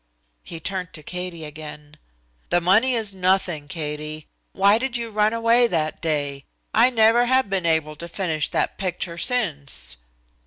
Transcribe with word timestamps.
He 0.43 0.59
turned 0.59 0.93
to 0.93 1.03
Katie 1.03 1.45
again. 1.45 1.97
"The 2.49 2.59
money 2.59 2.95
is 2.95 3.13
nothing, 3.13 3.67
Katie. 3.67 4.25
Why 4.51 4.79
did 4.79 4.97
you 4.97 5.11
run 5.11 5.31
away 5.31 5.67
that 5.67 6.01
day? 6.01 6.45
I 6.73 6.89
never 6.89 7.27
have 7.27 7.51
been 7.51 7.67
able 7.67 7.95
to 7.97 8.07
finish 8.07 8.49
that 8.49 8.79
picture 8.79 9.19
since." 9.19 9.97